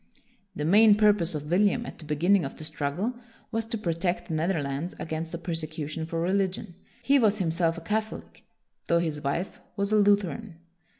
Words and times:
1 0.01 0.07
The 0.55 0.65
main 0.65 0.95
purpose 0.95 1.35
of 1.35 1.51
William 1.51 1.85
at 1.85 1.99
the 1.99 2.05
beginning 2.05 2.43
of 2.43 2.55
the 2.57 2.63
struggle 2.63 3.13
was 3.51 3.65
to 3.65 3.77
protect 3.77 4.29
the 4.29 4.33
Netherlands 4.33 4.95
against 4.97 5.35
a 5.35 5.37
persecution 5.37 6.07
for 6.07 6.19
religion. 6.19 6.73
He 7.03 7.19
was 7.19 7.37
himself 7.37 7.77
a 7.77 7.81
Catholic, 7.81 8.43
though 8.87 8.97
his 8.97 9.21
wife 9.23 9.61
was 9.77 9.91
a 9.91 9.97
Lutheran. 9.97 10.55